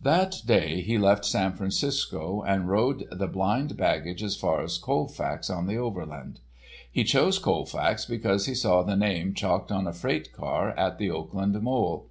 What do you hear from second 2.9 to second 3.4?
the